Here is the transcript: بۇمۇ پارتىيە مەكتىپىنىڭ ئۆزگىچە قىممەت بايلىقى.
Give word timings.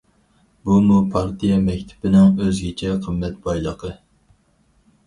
بۇمۇ 0.69 0.97
پارتىيە 1.15 1.59
مەكتىپىنىڭ 1.67 2.35
ئۆزگىچە 2.47 2.99
قىممەت 3.05 3.39
بايلىقى. 3.47 3.97